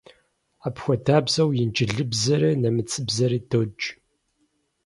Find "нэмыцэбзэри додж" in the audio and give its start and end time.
2.61-3.81